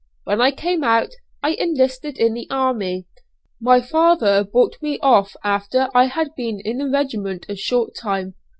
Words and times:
When 0.23 0.41
I 0.41 0.49
came 0.49 0.83
out 0.83 1.11
I 1.43 1.51
enlisted 1.51 2.17
in 2.17 2.33
the 2.33 2.47
army. 2.49 3.05
My 3.59 3.81
father 3.81 4.43
bought 4.43 4.81
me 4.81 4.97
off 4.97 5.35
after 5.43 5.89
I 5.93 6.05
had 6.05 6.33
been 6.35 6.59
in 6.61 6.79
the 6.79 6.89
regiment 6.89 7.45
a 7.47 7.55
short 7.55 7.93
time. 7.95 8.33